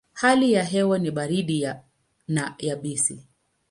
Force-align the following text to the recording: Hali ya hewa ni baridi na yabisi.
Hali 0.13 0.53
ya 0.53 0.63
hewa 0.63 0.99
ni 0.99 1.11
baridi 1.11 1.69
na 2.27 2.55
yabisi. 2.57 3.27